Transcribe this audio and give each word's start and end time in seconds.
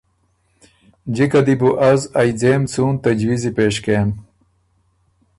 جِکه 1.15 1.41
دی 1.45 1.55
بو 1.59 1.69
از 1.89 2.01
ائ 2.19 2.29
ځېم 2.39 2.61
څُون 2.71 2.93
تجویزی 3.05 3.51
پېش 3.57 3.75
کېم۔ 3.83 4.09